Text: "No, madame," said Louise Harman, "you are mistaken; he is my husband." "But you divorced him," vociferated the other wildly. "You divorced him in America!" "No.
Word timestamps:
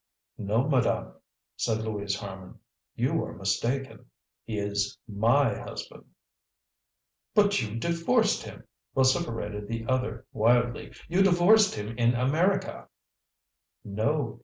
"No, 0.39 0.67
madame," 0.67 1.11
said 1.55 1.83
Louise 1.83 2.15
Harman, 2.15 2.57
"you 2.95 3.23
are 3.23 3.37
mistaken; 3.37 4.07
he 4.43 4.57
is 4.57 4.97
my 5.07 5.55
husband." 5.55 6.05
"But 7.35 7.61
you 7.61 7.75
divorced 7.77 8.41
him," 8.41 8.63
vociferated 8.95 9.67
the 9.67 9.85
other 9.85 10.25
wildly. 10.33 10.91
"You 11.07 11.21
divorced 11.21 11.75
him 11.75 11.95
in 11.99 12.15
America!" 12.15 12.89
"No. 13.85 14.39